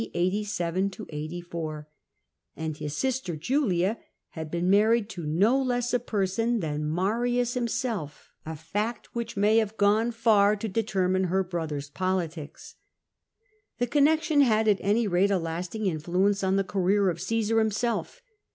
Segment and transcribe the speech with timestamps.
[0.01, 0.05] O.
[0.15, 1.87] 87 84,
[2.57, 8.33] and his sister Julia had been married to no less a person than Marius himself,
[8.43, 12.77] a 294 CtESAR I'avjfc which may have gone far to determine her brother's politics.
[13.77, 18.23] The connection had, at any rate, a lasting influence on the career of Csesar himself.